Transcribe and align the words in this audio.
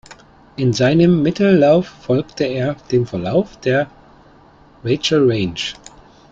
In 0.55 0.73
seinem 0.73 1.21
Mittellauf 1.21 1.85
folgt 1.87 2.41
er 2.41 2.73
dem 2.91 3.05
Verlauf 3.05 3.59
der 3.59 3.85
Rachel 4.83 5.29
Range. 5.31 5.73